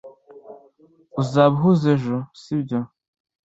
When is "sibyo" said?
2.41-2.79